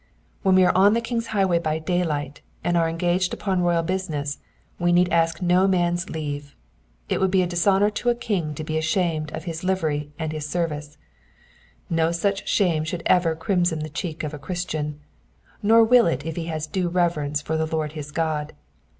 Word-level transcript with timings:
When 0.41 0.55
we 0.55 0.65
arc 0.65 0.75
on 0.75 0.95
the 0.95 0.99
king*s 0.99 1.27
highway 1.27 1.59
by 1.59 1.77
daylight, 1.77 2.41
and 2.63 2.75
are 2.75 2.89
engaged 2.89 3.35
upon 3.35 3.61
royal 3.61 3.83
business, 3.83 4.39
we 4.79 4.91
need 4.91 5.13
ask 5.13 5.43
no 5.43 5.67
man^s 5.67 6.09
leave. 6.09 6.55
It 7.07 7.19
would 7.21 7.29
be 7.29 7.43
a 7.43 7.45
dishonour 7.45 7.91
to 7.91 8.09
a 8.09 8.15
king 8.15 8.55
to 8.55 8.63
be 8.63 8.79
ashamed 8.79 9.31
of 9.33 9.43
his 9.43 9.63
livery 9.63 10.11
and 10.17 10.31
his 10.31 10.49
ser 10.49 10.65
vice; 10.67 10.97
no 11.87 12.11
such 12.11 12.49
shame 12.49 12.83
should 12.83 13.03
ever 13.05 13.35
crimson 13.35 13.81
the 13.83 13.89
cheek 13.89 14.23
of 14.23 14.33
a 14.33 14.39
Christian, 14.39 14.99
nor 15.61 15.83
will 15.83 16.07
it 16.07 16.25
if 16.25 16.35
he 16.35 16.45
has 16.45 16.65
due 16.65 16.89
reverence 16.89 17.39
for 17.39 17.55
the 17.55 17.67
Lord 17.67 17.91
his 17.91 18.09
God. 18.11 18.53